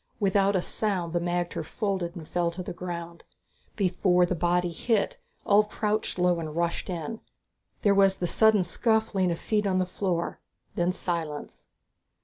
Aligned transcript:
Without 0.19 0.55
a 0.55 0.63
sound 0.63 1.13
the 1.13 1.19
magter 1.19 1.63
folded 1.63 2.15
and 2.15 2.27
fell 2.27 2.49
to 2.49 2.63
the 2.63 2.73
ground. 2.73 3.23
Before 3.75 4.25
the 4.25 4.33
body 4.33 4.71
hit, 4.71 5.19
Ulv 5.45 5.69
crouched 5.69 6.17
low 6.17 6.39
and 6.39 6.55
rushed 6.55 6.89
in. 6.89 7.19
There 7.83 7.93
was 7.93 8.17
the 8.17 8.25
sudden 8.25 8.63
scuffling 8.63 9.29
of 9.29 9.37
feet 9.37 9.67
on 9.67 9.77
the 9.77 9.85
floor, 9.85 10.39
then 10.73 10.91
silence. 10.91 11.67